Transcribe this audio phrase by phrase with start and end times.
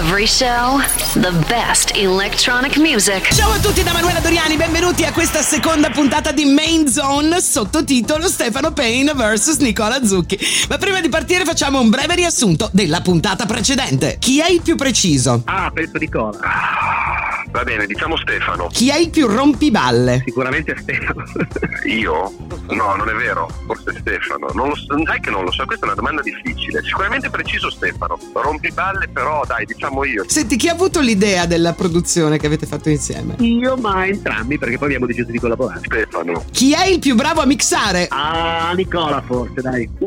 [0.00, 0.80] Every show,
[1.12, 3.34] the best electronic music.
[3.34, 8.26] Ciao a tutti da Manuela Doriani, benvenuti a questa seconda puntata di Main Zone, sottotitolo
[8.26, 10.38] Stefano Payne vs Nicola Zucchi.
[10.70, 14.16] Ma prima di partire facciamo un breve riassunto della puntata precedente.
[14.18, 15.42] Chi è il più preciso?
[15.44, 17.09] Ah, penso Nicola.
[17.52, 18.68] Va bene, diciamo Stefano.
[18.68, 20.22] Chi è il più rompiballe?
[20.24, 21.24] Sicuramente Stefano.
[21.84, 22.32] Io?
[22.68, 23.48] No, non è vero.
[23.66, 24.48] Forse Stefano.
[24.54, 26.82] Non lo so, sai che non lo so, questa è una domanda difficile.
[26.82, 28.18] Sicuramente preciso Stefano.
[28.32, 30.24] Rompiballe, però dai, diciamo io.
[30.28, 33.34] Senti, chi ha avuto l'idea della produzione che avete fatto insieme?
[33.38, 35.80] Io, ma entrambi, perché poi abbiamo deciso di collaborare.
[35.84, 36.44] Stefano.
[36.52, 38.06] Chi è il più bravo a mixare?
[38.10, 39.88] Ah, Nicola forse, dai.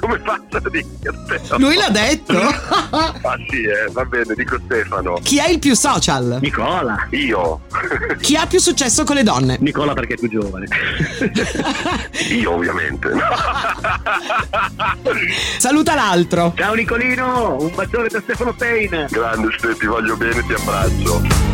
[0.00, 0.84] Come faccio a dire
[1.24, 1.64] Stefano?
[1.66, 2.38] Lui l'ha detto.
[2.38, 5.18] Ah sì, eh, va bene, dico Stefano.
[5.22, 6.38] Chi è il più social?
[6.40, 7.06] Nicola.
[7.10, 7.60] Io.
[8.20, 9.58] Chi ha più successo con le donne?
[9.60, 10.66] Nicola perché è più giovane.
[12.34, 13.12] Io ovviamente.
[15.58, 16.52] Saluta l'altro.
[16.56, 19.06] Ciao Nicolino, un bacione da Stefano Payne.
[19.08, 21.51] Grande Ste, ti voglio bene, ti abbraccio.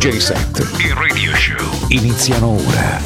[0.00, 3.00] DJ set e radio show iniziano ora.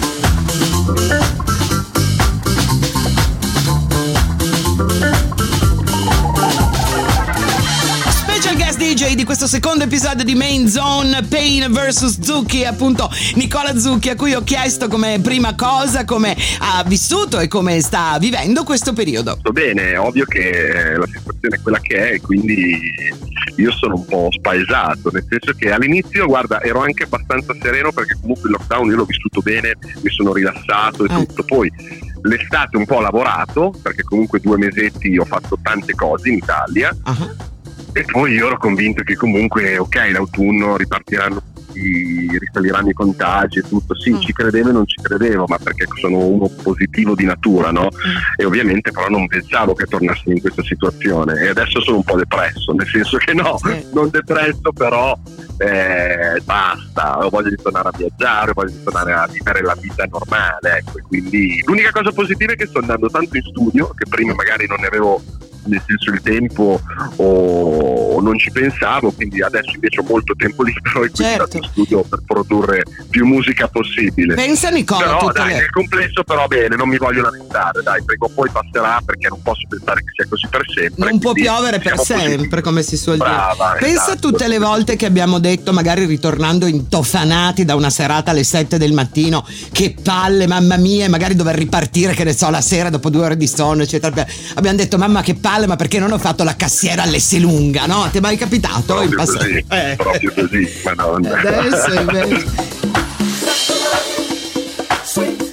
[8.12, 13.76] Special guest DJ di questo secondo episodio di Main Zone Pain vs Zucchi, appunto Nicola
[13.76, 18.62] Zucchi, a cui ho chiesto come prima cosa come ha vissuto e come sta vivendo
[18.62, 19.36] questo periodo.
[19.40, 22.92] Sto bene, è ovvio che eh, la situazione è quella che è, quindi
[23.56, 28.16] io sono un po' spaesato, nel senso che all'inizio, guarda, ero anche abbastanza sereno perché
[28.20, 31.16] comunque il lockdown io l'ho vissuto bene, mi sono rilassato e Ah.
[31.24, 31.44] tutto.
[31.44, 31.70] Poi
[32.22, 36.94] l'estate un po' ho lavorato, perché comunque due mesetti ho fatto tante cose in Italia
[37.04, 37.16] Ah,
[37.92, 41.42] e poi io ero convinto che comunque, ok, l'autunno ripartiranno
[41.74, 43.94] tutti, risaliranno i contagi e tutto.
[43.98, 44.20] Sì, Mm.
[44.20, 47.88] ci credevo e non ci credevo, ma perché sono uno positivo di natura, no?
[48.36, 52.16] E ovviamente però non pensavo che tornassi in questa situazione e adesso sono un po'
[52.16, 53.84] depresso, nel senso che no, Sì.
[53.92, 55.16] non depresso però
[55.58, 59.76] eh, basta, ho voglia di tornare a viaggiare, ho voglia di tornare a vivere la
[59.80, 63.88] vita normale, ecco, e quindi l'unica cosa positiva è che sto andando tanto in studio,
[63.96, 65.22] che prima magari non ne avevo
[65.66, 66.80] nel senso il tempo
[67.16, 71.56] o, non ci pensavo, quindi adesso invece ho molto tempo libero e quindi Certo.
[71.56, 74.34] in studio per produrre più musica possibile.
[74.34, 78.26] Pensa Nicola, Però dai, le- nel complesso però bene, non mi voglio lamentare, dai, prima
[78.26, 81.10] o poi passerà perché non posso pensare che sia così per sempre.
[81.10, 82.62] non può piovere per sempre, positivi.
[82.62, 83.28] come si suol dire.
[83.28, 84.28] Brava, Pensa a esatto.
[84.30, 88.92] tutte le volte che abbiamo detto, magari ritornando intofanati da una serata alle 7 del
[88.92, 93.10] mattino, che palle, mamma mia, e magari dover ripartire, che ne so, la sera dopo
[93.10, 94.24] due ore di sonno, eccetera.
[94.54, 98.08] Abbiamo detto, mamma che palle, ma perché non ho fatto la cassiera all'Esselunga, no?
[98.10, 99.38] Ti è mai capitato in Proprio passato?
[99.38, 99.94] così, Eh.
[99.96, 101.38] proprio così, madonna.
[101.38, 102.44] Adesso invece.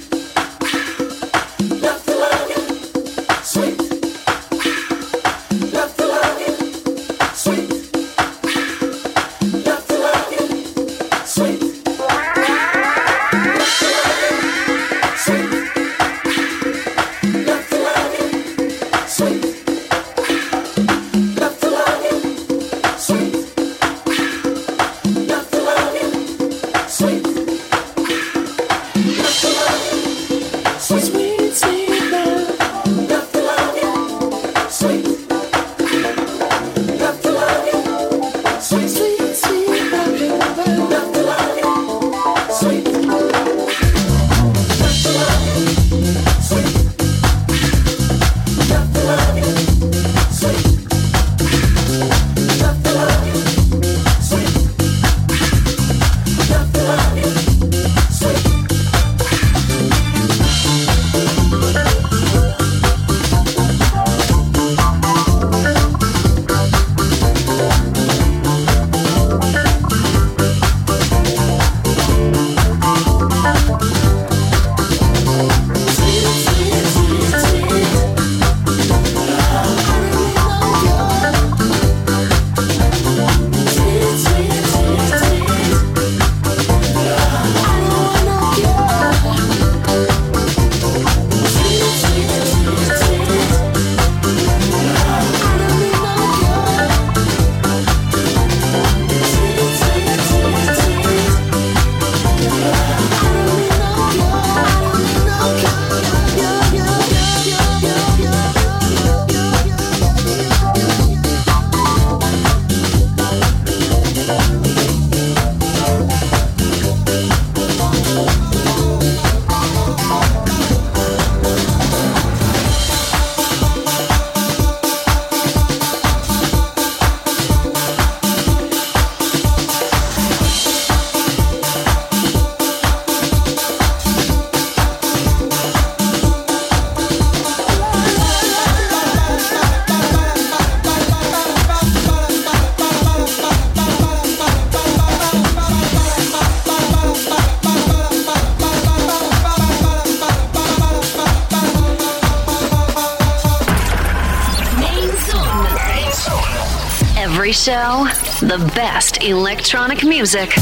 [158.58, 160.52] the best electronic music.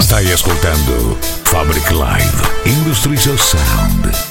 [0.00, 4.29] Stai ascoltando Fabric Live Industries of Sound.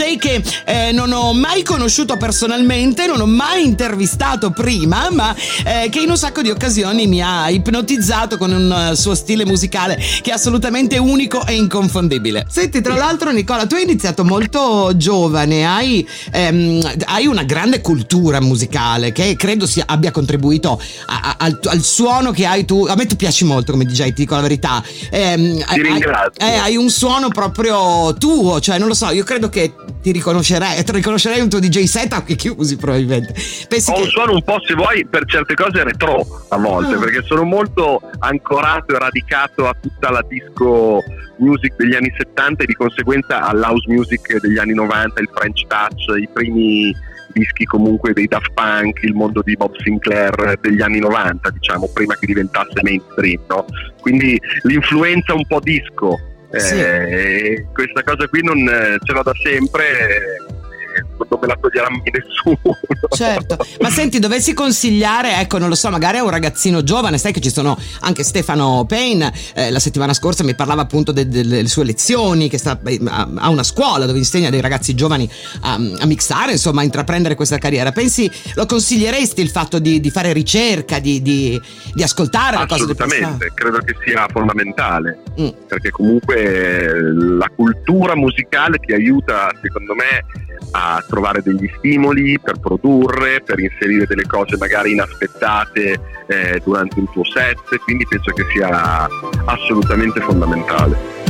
[0.00, 5.90] DJ che eh, non ho mai conosciuto personalmente, non ho mai intervistato prima, ma eh,
[5.90, 9.96] che in un sacco di occasioni mi ha ipnotizzato con un eh, suo stile musicale
[10.22, 12.46] che è assolutamente unico e inconfondibile.
[12.48, 18.40] Senti, tra l'altro, Nicola, tu hai iniziato molto giovane, hai, ehm, hai una grande cultura
[18.40, 22.86] musicale che credo sia- abbia contribuito a- a- al, al suono che hai tu.
[22.88, 24.82] A me tu piaci molto come DJ, ti dico la verità.
[25.10, 26.46] Ehm, hai- ringrazio.
[26.46, 30.82] eh, hai un suono proprio tuo, cioè non lo so, io credo che ti riconoscerei,
[30.84, 33.34] ti riconoscerei un tuo DJ set a occhi chiusi probabilmente.
[33.68, 34.00] Pensi Ho che...
[34.02, 36.98] un suono un po', se vuoi, per certe cose retro a volte, Ah.
[36.98, 41.00] perché sono molto ancorato e radicato a tutta la disco
[41.38, 46.18] music degli anni 70 e di conseguenza all'house music degli anni 90, il French touch,
[46.20, 46.94] i primi
[47.32, 52.16] dischi comunque dei Daft Punk, il mondo di Bob Sinclair degli anni 90, diciamo, prima
[52.16, 53.64] che diventasse mainstream, no?
[54.00, 56.18] Quindi l'influenza un po' disco,
[56.58, 56.80] Sì.
[56.80, 61.88] eh, questa cosa qui non eh, ce l'ho da sempre, eh, non me la toglierà
[61.90, 62.76] mai nessuno.
[63.10, 67.32] Certo, ma senti, dovessi consigliare, ecco, non lo so, magari a un ragazzino giovane, sai
[67.32, 71.66] che ci sono anche Stefano Payne, eh, la settimana scorsa mi parlava appunto de- delle
[71.68, 75.28] sue lezioni, che sta, ha una scuola dove insegna dei ragazzi giovani
[75.62, 77.92] a, a mixare, insomma, a intraprendere questa carriera.
[77.92, 81.60] Pensi, lo consiglieresti il fatto di, di fare ricerca, di, di-
[81.92, 85.48] di ascoltare cose del Assolutamente, credo che sia fondamentale, Mm.
[85.66, 86.92] perché comunque eh,
[87.38, 90.24] la cultura musicale ti aiuta, secondo me,
[90.72, 97.10] a trovare degli stimoli per produrre, per inserire delle cose magari inaspettate eh, durante un
[97.10, 99.06] tuo set, quindi penso che sia
[99.44, 101.29] assolutamente fondamentale.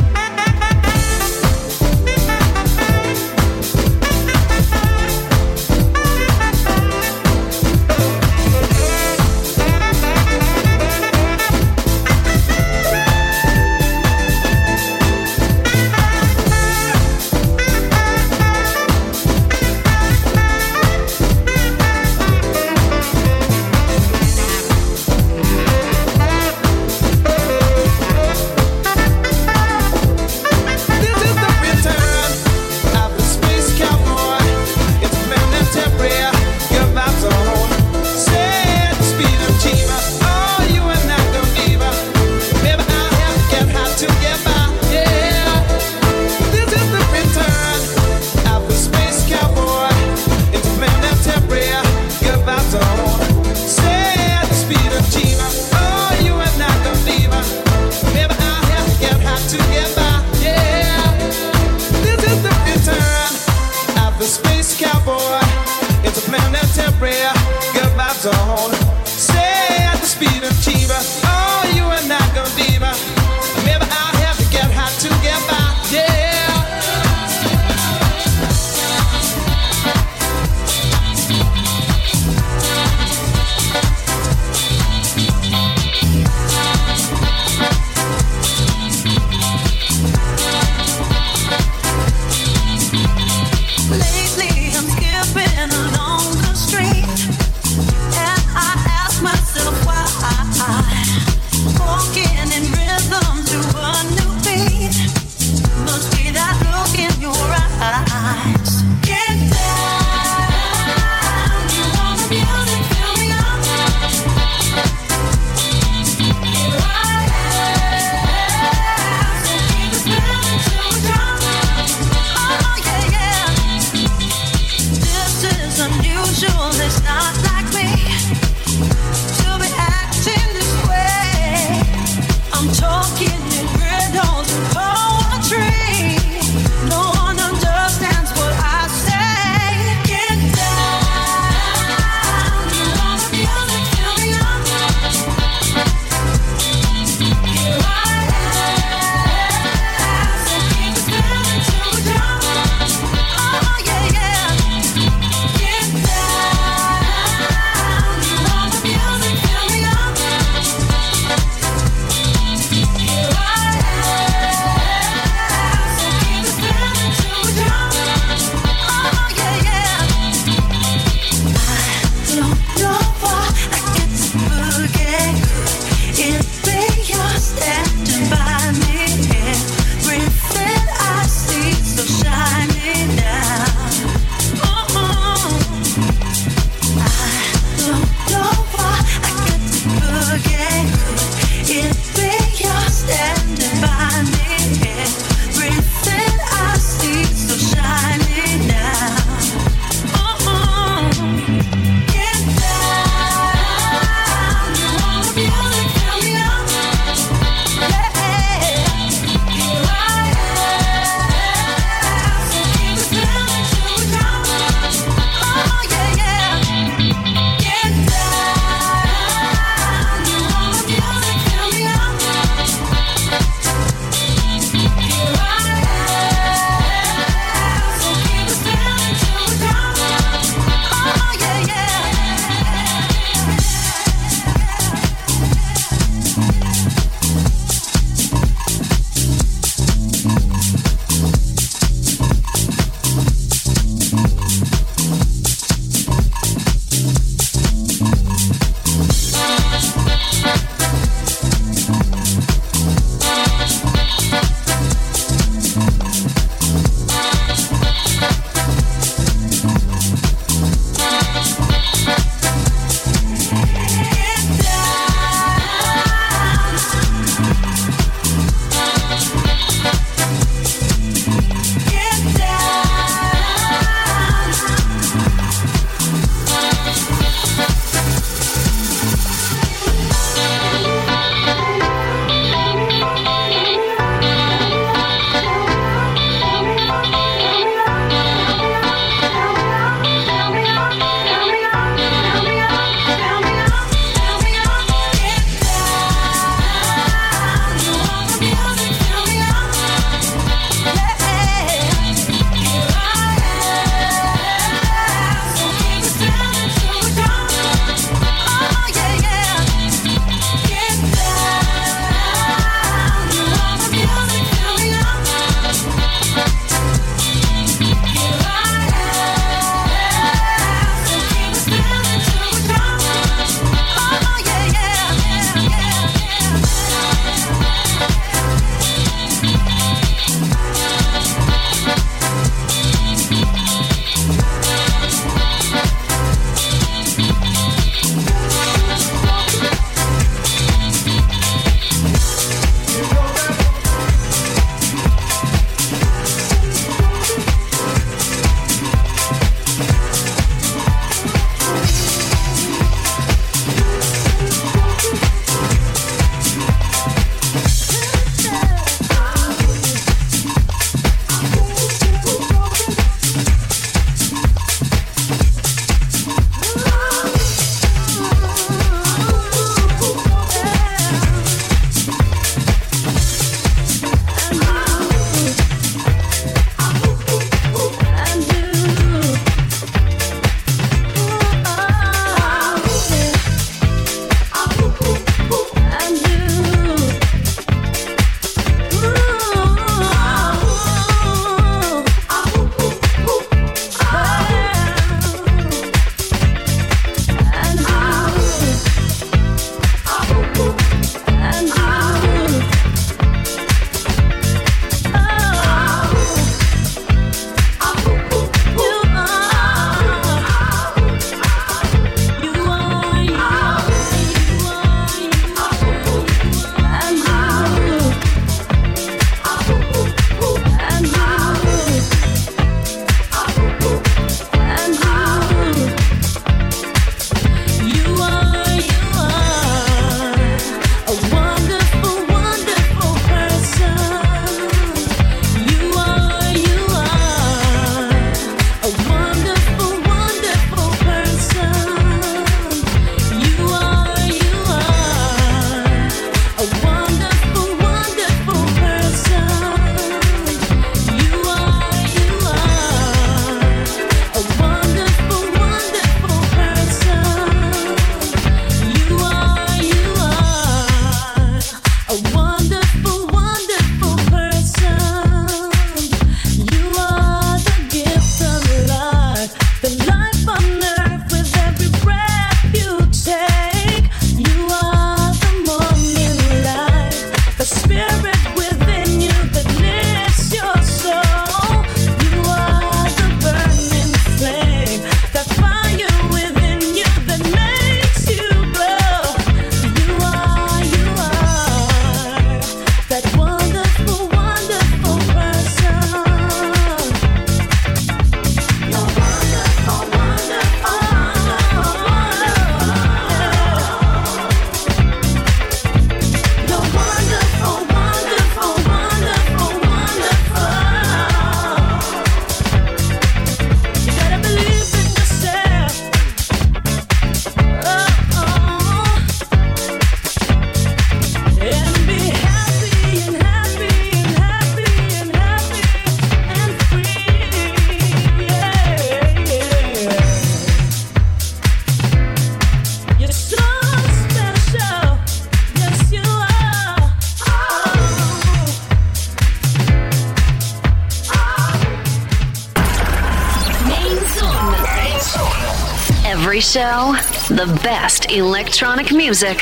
[548.31, 549.61] electronic music.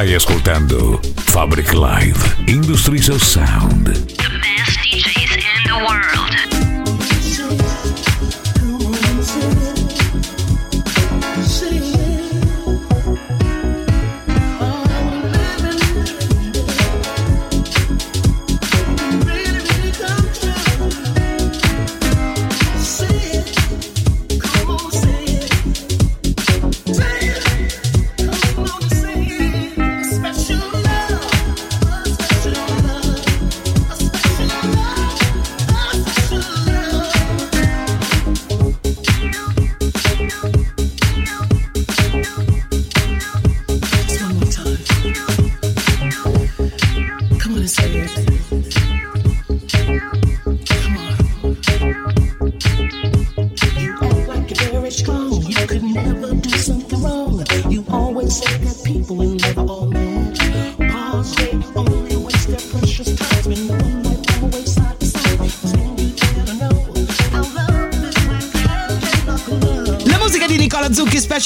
[0.00, 3.90] stai ascoltando Fabric Live, Industrial Sound.
[3.90, 6.19] The best DJs in the world.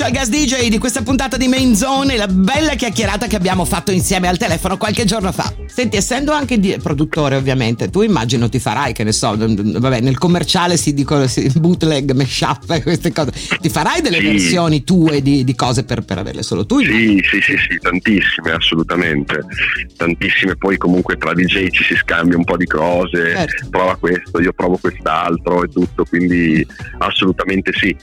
[0.05, 3.65] Special guest DJ di questa puntata di Main Zone e la bella chiacchierata che abbiamo
[3.65, 5.64] fatto insieme al telefono qualche giorno fa.
[5.75, 10.17] Senti, essendo anche di- produttore ovviamente, tu immagino ti farai, che ne so, vabbè, nel
[10.19, 13.33] commerciale si dicono si- bootleg, mashup e queste cose.
[13.61, 14.25] Ti farai delle Sì.
[14.25, 16.79] versioni tue di, di cose per, per averle solo tu?
[16.81, 19.41] Sì, sì, sì, sì, tantissime, assolutamente.
[19.97, 23.69] Tantissime, poi comunque tra DJ ci si scambia un po' di cose, Certo.
[23.71, 26.65] prova questo, io provo quest'altro e tutto, quindi
[26.99, 27.97] assolutamente sì.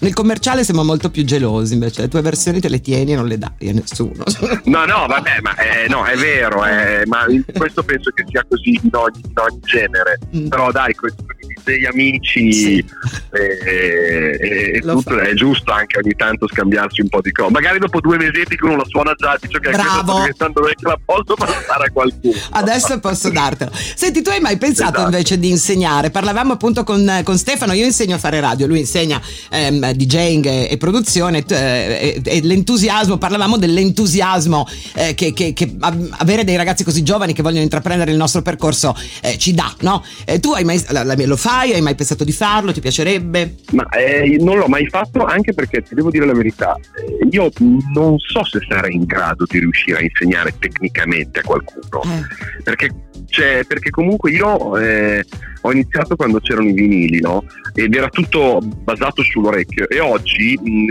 [0.00, 3.26] Nel commerciale siamo molto più gelosi, invece le tue versioni te le tieni e non
[3.26, 4.24] le dai a nessuno.
[4.64, 6.64] No, no, vabbè, ma eh, no, è vero,
[7.02, 7.24] eh, ma
[7.56, 10.18] questo penso che sia così in ogni, in ogni genere.
[10.36, 10.48] Mm.
[10.48, 12.84] Però dai, con con i DJ amici Sì.
[13.32, 17.50] eh, e Lo tutto, è giusto anche ogni tanto scambiarsi un po' di cose.
[17.50, 20.98] Magari dopo due mesetti che uno la suona già, dice che sta diventando vecchia, la
[21.04, 22.34] posso passare a qualcuno.
[22.50, 23.70] Adesso posso dartelo.
[23.74, 25.10] Senti, tu hai mai pensato Esatto.
[25.10, 26.10] invece di insegnare?
[26.10, 30.68] Parlavamo appunto con, con Stefano, io insegno a fare radio, lui insegna ehm, DJing e,
[30.70, 36.83] e produzione eh, e, e l'entusiasmo, parlavamo dell'entusiasmo eh, che, che- che avere dei ragazzi
[36.84, 40.04] così giovani che vogliono intraprendere il nostro percorso eh, ci dà, no?
[40.24, 41.72] Eh, tu hai mai, la- la- lo fai?
[41.72, 42.72] Hai mai pensato di farlo?
[42.72, 43.56] Ti piacerebbe?
[43.72, 47.50] Ma eh, non l'ho mai fatto anche perché ti devo dire la verità, eh, io
[47.94, 52.02] non so se sarei in grado di riuscire a insegnare tecnicamente a qualcuno.
[52.04, 52.90] Eh, perché,
[53.28, 55.24] cioè, perché comunque io eh,
[55.62, 57.44] ho iniziato quando c'erano i vinili, no?
[57.74, 59.88] Ed era tutto basato sull'orecchio.
[59.88, 60.84] E oggi, mh,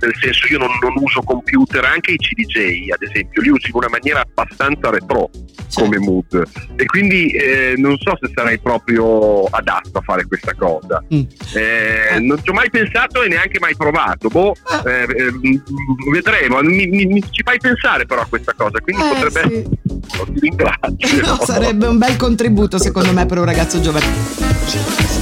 [0.00, 3.74] nel senso, io non, non uso computer, anche i CDJ, ad esempio, li uso in
[3.74, 5.30] una maniera abbastanza retro
[5.68, 5.80] Certo.
[5.90, 6.42] come mood.
[6.76, 11.02] E quindi eh, non so se sarei proprio adatto a fare questa cosa.
[11.12, 11.22] Mm.
[11.54, 14.28] Eh, non ci ho mai pensato e neanche mai provato.
[14.28, 14.82] Boh, Ah.
[14.86, 15.62] eh, eh, mh,
[16.12, 16.60] vedremo.
[16.62, 19.94] Mi, mi- mi- ci fai pensare però a questa cosa, quindi Eh, potrebbe sì.
[20.32, 20.84] Ti ringrazio.
[21.26, 25.15] No, sarebbe un bel contributo secondo me per un ragazzo giovane.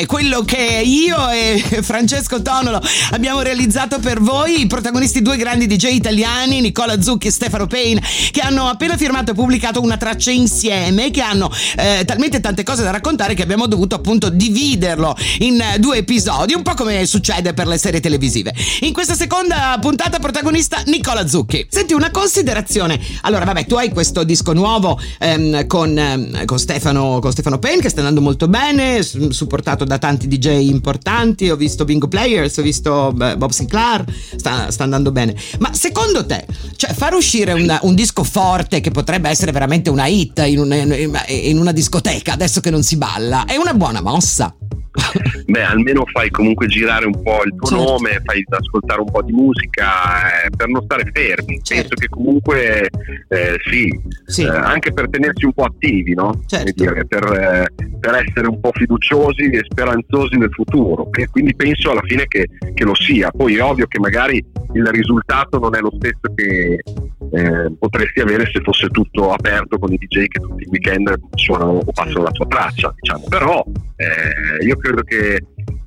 [0.00, 5.66] Puntatone, quello che io e Francesco Tonolo abbiamo realizzato per voi, i protagonisti due grandi
[5.66, 10.30] DJ italiani, Nicola Zucchi e Stefano Payne, che hanno appena firmato e pubblicato una traccia
[10.30, 15.60] insieme, che hanno eh, talmente tante cose da raccontare che abbiamo dovuto appunto dividerlo in
[15.60, 18.54] eh, due episodi, un po' come succede per le serie televisive.
[18.80, 21.66] In questa seconda puntata protagonista Nicola Zucchi.
[21.68, 23.00] Senti una considerazione.
[23.22, 27.82] Allora, vabbè, tu hai questo disco nuovo ehm, con, ehm, con Stefano, con Stefano Payne
[27.82, 31.50] che sta andando molto bene, supportato da tanti DJ importanti.
[31.50, 34.04] Ho visto Bingo Players, ho visto Bob Sinclair,
[34.36, 35.34] sta, sta andando bene.
[35.58, 40.06] Ma secondo te, cioè, far uscire un, un disco forte che potrebbe essere veramente una
[40.06, 44.00] hit in, un- in- in una discoteca adesso che non si balla, è una buona
[44.00, 44.54] mossa?
[45.46, 47.84] Beh, almeno fai comunque girare un po' il tuo Certo.
[47.84, 51.60] nome, fai ascoltare un po' di musica eh, per non stare fermi.
[51.62, 51.88] Certo.
[51.88, 52.88] Penso che comunque
[53.28, 53.88] eh, sì,
[54.26, 54.42] Sì.
[54.42, 56.42] eh, anche per tenersi un po' attivi, no?
[56.46, 56.72] Certo.
[56.74, 61.08] Dire, per, eh, per essere un po' fiduciosi e speranzosi nel futuro.
[61.12, 63.30] E quindi penso alla fine che, che lo sia.
[63.30, 66.78] Poi è ovvio che magari il risultato non è lo stesso che
[67.32, 71.80] eh, potresti avere se fosse tutto aperto con i DJ che tutti i weekend suonano
[71.84, 73.24] o passano la tua traccia, diciamo.
[73.28, 73.64] Però
[73.96, 75.38] eh, io credo che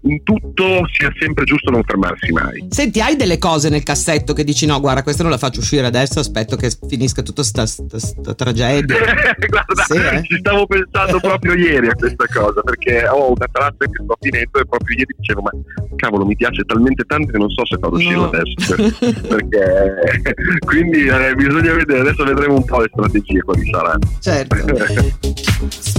[0.05, 2.65] in tutto sia sempre giusto non fermarsi mai.
[2.69, 5.85] Senti, hai delle cose nel cassetto che dici no, guarda, questa non la faccio uscire
[5.85, 8.97] adesso, aspetto che finisca tutta sta, sta- sta tragedia.
[9.47, 10.21] Guarda, Sì, eh.
[10.23, 14.59] ci stavo pensando proprio ieri a questa cosa perché ho una traccia che sto finendo
[14.59, 15.51] e proprio ieri dicevo ma
[15.95, 18.29] cavolo mi piace talmente tanto che non so se farlo uscire No.
[18.29, 20.33] adesso per- perché
[20.65, 25.92] quindi eh, bisogna vedere adesso vedremo un po' le strategie quali saranno Certo.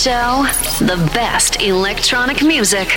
[0.00, 0.46] Show,
[0.80, 2.88] the best electronic music.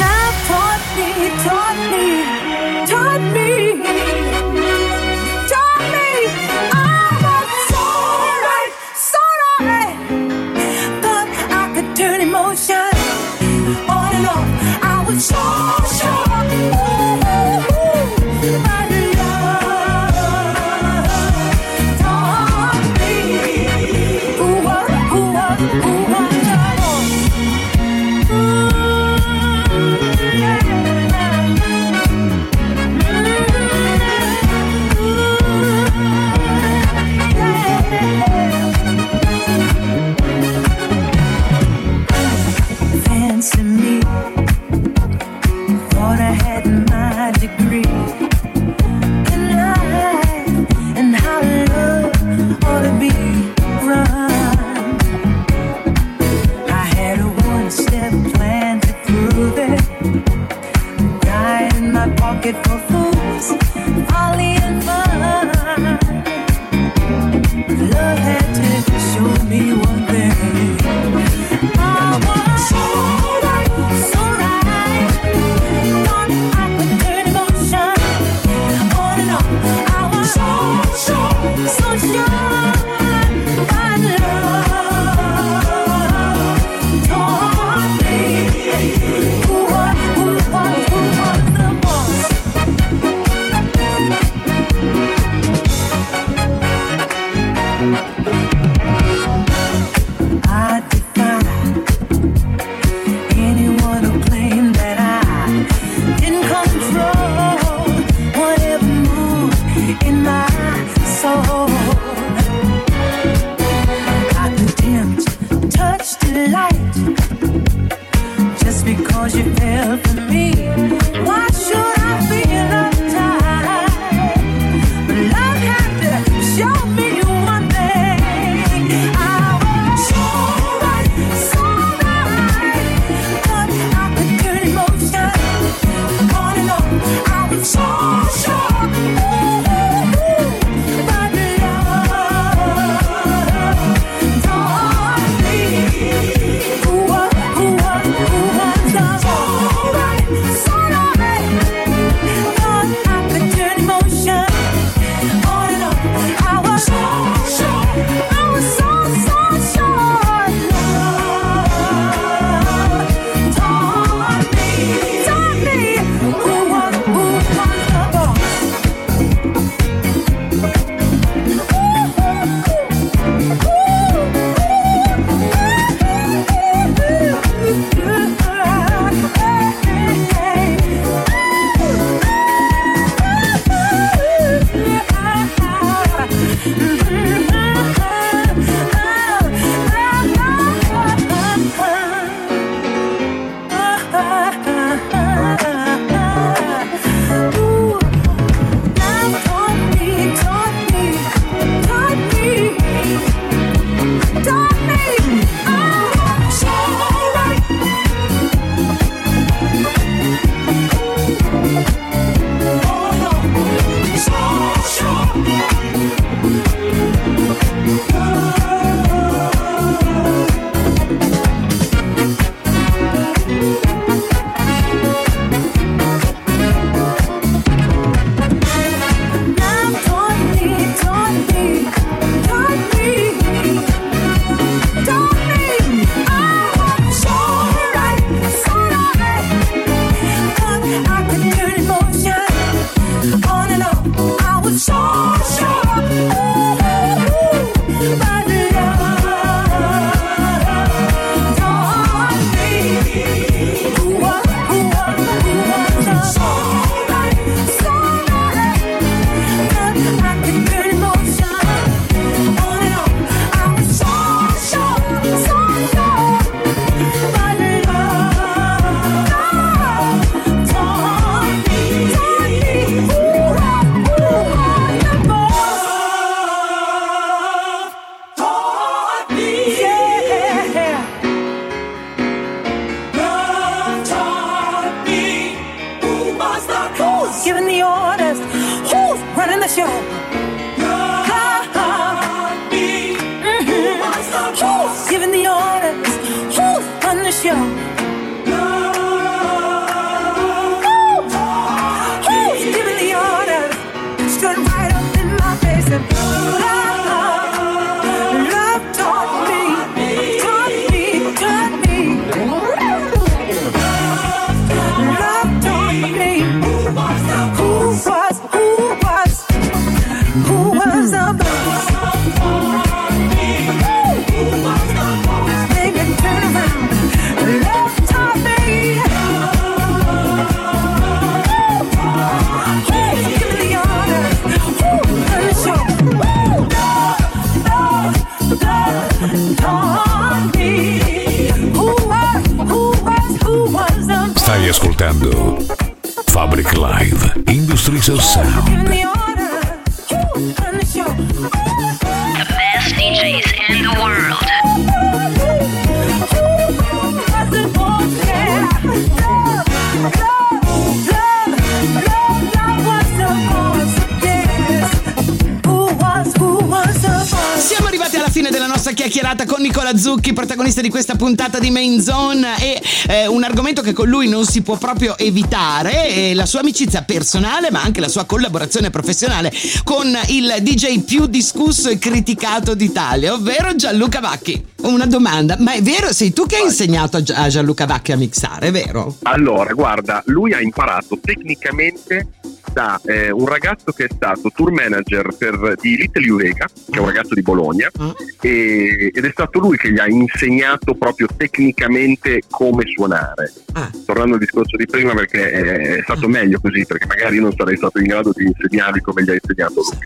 [369.97, 374.27] Zucchi, protagonista di questa puntata di Main Zone e eh, un argomento che con lui
[374.27, 378.89] non si può proprio evitare, è la sua amicizia personale ma anche la sua collaborazione
[378.89, 379.51] professionale
[379.83, 384.71] con il DJ più discusso e criticato d'Italia, ovvero Gianluca Vacchi.
[384.83, 388.67] Una domanda, ma è vero, sei tu che hai insegnato a Gianluca Vacchi a mixare,
[388.67, 389.17] è vero?
[389.23, 392.27] Allora, guarda, lui ha imparato tecnicamente
[392.73, 396.99] da eh, un ragazzo che è stato tour manager per, di Little Eureka, che è
[396.99, 398.13] un ragazzo di Bologna, Ah.
[398.41, 403.53] e- ed è stato lui che gli ha insegnato proprio tecnicamente come suonare.
[403.73, 403.89] Ah.
[404.05, 407.53] Tornando al discorso di prima, perché è, è stato meglio così, perché magari io non
[407.55, 409.97] sarei stato in grado di insegnarvi come gli ha insegnato lui.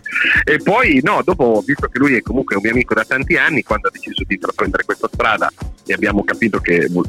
[0.44, 3.62] E poi, no, dopo, visto che lui è comunque un mio amico da tanti anni,
[3.62, 5.50] quando ha deciso di intraprendere questa strada
[5.86, 7.04] e abbiamo capito che vo-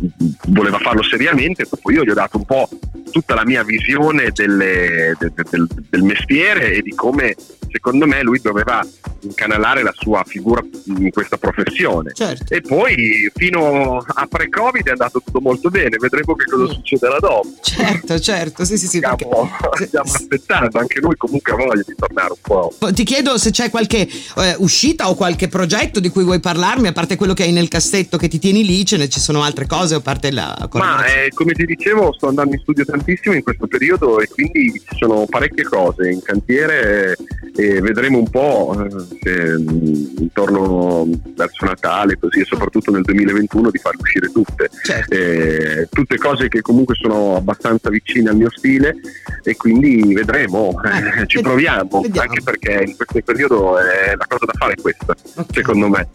[0.47, 2.69] voleva farlo seriamente, dopo io gli ho dato un po'
[3.11, 7.35] tutta la mia visione delle- de- de- del, del mestiere e di come
[7.71, 8.85] secondo me lui doveva
[9.21, 12.11] incanalare la sua figura in questa professione.
[12.13, 12.53] Certo.
[12.53, 16.67] E poi fino a pre-Covid è andato tutto molto bene, vedremo che cosa Mm.
[16.75, 17.47] succederà dopo.
[17.61, 18.99] Certo, certo, sì, sì, sì.
[18.99, 22.73] perché- Stiamo, se- stiamo aspettando, anche lui comunque ha voglia di tornare un po'.
[22.91, 26.91] Ti chiedo se c'è qualche eh, uscita o qualche progetto di cui vuoi parlarmi, a
[26.91, 29.65] parte quello che hai nel cassetto che ti tieni lì, ce ne ci sono altre
[29.67, 33.43] cose, a parte la Ma eh, come ti dicevo, sto andando in studio tantissimo in
[33.43, 37.17] questo periodo e quindi ci sono parecchie cose in cantiere e,
[37.59, 38.89] e vedremo un po' eh,
[39.21, 44.69] se mh, intorno verso Natale così e soprattutto nel 2021 di farle uscire tutte.
[44.83, 45.13] Certo.
[45.13, 48.95] Eh, tutte cose che comunque sono abbastanza vicine al mio stile
[49.43, 52.29] e quindi vedremo, Eh, eh, ci proviamo, vediamo.
[52.29, 55.45] anche perché in questo periodo è la cosa da fare è questa, Ok.
[55.51, 56.07] secondo me.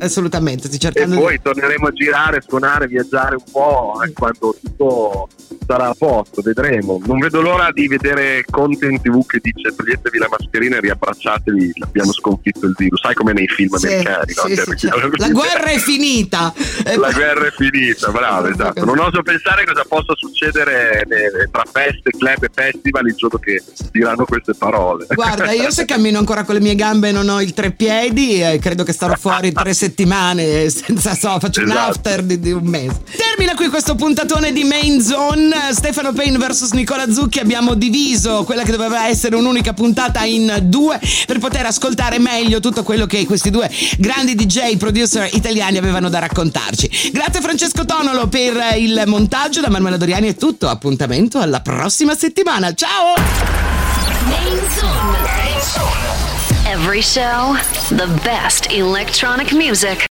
[0.00, 5.28] Assolutamente, E cercando di- poi torneremo a girare, suonare, viaggiare un po' eh, quando tutto
[5.66, 7.00] sarà a posto, vedremo.
[7.06, 11.72] Non vedo l'ora di vedere Conte in tv che dice toglietevi la mascherina e riabbracciatevi,
[11.80, 13.00] abbiamo sconfitto il virus.
[13.00, 14.42] Sai come nei film Sì, americani, no?
[14.46, 15.10] sì, Cioè, sì, certo.
[15.16, 16.52] La guerra è finita.
[16.96, 18.84] La guerra è finita, bravo, esatto.
[18.84, 21.04] Non oso pensare cosa possa succedere
[21.50, 23.62] tra feste, club e festival il giorno che
[23.92, 25.06] diranno queste parole.
[25.08, 28.58] Guarda, io se cammino ancora con le mie gambe e non ho il treppiedi, eh,
[28.60, 31.90] credo che starò fuori tre settimane eh, senza so, faccio un Esatto.
[31.90, 33.00] after di, di un mese.
[33.16, 35.54] Termina qui questo puntatone di Main Zone.
[35.72, 37.38] Stefano Payne vs Nicola Zucchi.
[37.38, 40.79] Abbiamo diviso quella che doveva essere un'unica puntata in due
[41.26, 46.18] per poter ascoltare meglio tutto quello che questi due grandi DJ producer italiani avevano da
[46.20, 47.10] raccontarci.
[47.12, 49.60] Grazie Francesco Tonolo per il montaggio.
[49.60, 50.68] Da Manuela Doriani è tutto.
[50.68, 52.72] Appuntamento alla prossima settimana.
[52.74, 53.14] Ciao!
[56.66, 57.56] Every show,
[57.88, 59.98] the best electronic music.